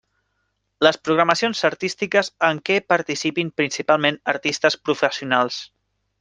Les 0.85 0.95
programacions 1.09 1.61
artístiques 1.69 2.31
en 2.49 2.61
què 2.71 2.79
participin 2.95 3.53
principalment 3.61 4.19
artistes 4.35 4.81
professionals. 4.89 5.63